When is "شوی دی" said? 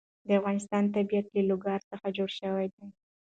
2.39-2.87